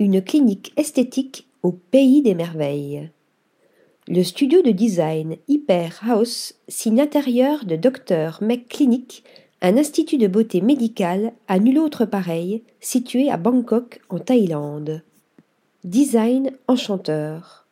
[0.00, 3.10] Une clinique esthétique au pays des merveilles.
[4.08, 8.42] Le studio de design Hyper House signe intérieur de Dr.
[8.42, 9.22] Mec Clinic,
[9.62, 15.02] un institut de beauté médicale à nul autre pareil, situé à Bangkok, en Thaïlande.
[15.84, 17.68] Design enchanteur.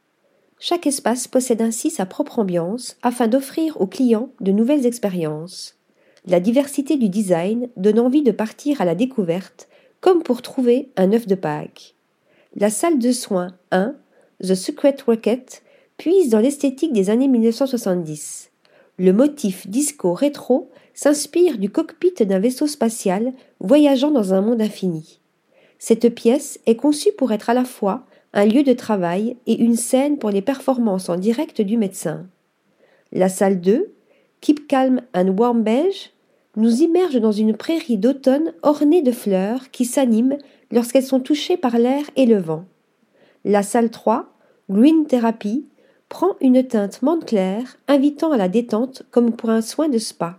[0.61, 5.77] Chaque espace possède ainsi sa propre ambiance afin d'offrir aux clients de nouvelles expériences.
[6.25, 9.69] La diversité du design donne envie de partir à la découverte,
[10.01, 11.97] comme pour trouver un œuf de Pâques.
[12.55, 13.95] La salle de soins 1,
[14.43, 15.63] The Secret Rocket,
[15.97, 18.51] puise dans l'esthétique des années 1970.
[18.99, 25.19] Le motif disco rétro s'inspire du cockpit d'un vaisseau spatial voyageant dans un monde infini.
[25.79, 29.77] Cette pièce est conçue pour être à la fois un lieu de travail et une
[29.77, 32.27] scène pour les performances en direct du médecin.
[33.13, 33.95] La salle 2,
[34.43, 36.11] Keep Calm and Warm Beige,
[36.57, 40.37] nous immerge dans une prairie d'automne ornée de fleurs qui s'animent
[40.73, 42.65] lorsqu'elles sont touchées par l'air et le vent.
[43.45, 44.27] La salle 3,
[44.71, 45.67] Green Therapy,
[46.09, 50.39] prend une teinte menthe claire, invitant à la détente comme pour un soin de spa.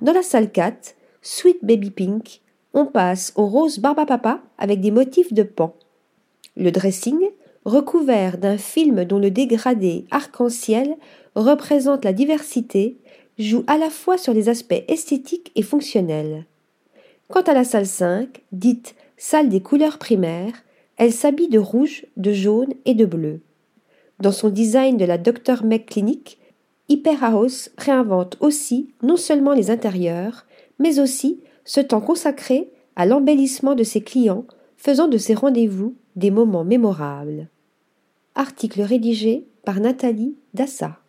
[0.00, 2.40] Dans la salle 4, Sweet Baby Pink,
[2.72, 5.74] on passe au rose Barbapapa avec des motifs de pan.
[6.56, 7.18] Le dressing,
[7.64, 10.96] recouvert d'un film dont le dégradé arc-en-ciel
[11.34, 12.96] représente la diversité,
[13.38, 16.46] joue à la fois sur les aspects esthétiques et fonctionnels.
[17.28, 20.54] Quant à la salle 5, dite salle des couleurs primaires,
[20.96, 23.40] elle s'habille de rouge, de jaune et de bleu.
[24.20, 25.64] Dans son design de la Dr.
[25.64, 26.38] Mec Clinic,
[26.88, 30.46] Hyper House réinvente aussi non seulement les intérieurs,
[30.78, 34.46] mais aussi ce temps consacré à l'embellissement de ses clients,
[34.76, 37.48] faisant de ses rendez-vous des moments mémorables.
[38.36, 41.00] Article rédigé par Nathalie Dassa.